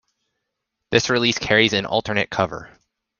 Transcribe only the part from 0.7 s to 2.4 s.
This release carries an alternate